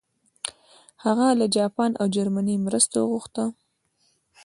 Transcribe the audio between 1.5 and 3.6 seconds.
جاپان او جرمني مرسته وغوښته.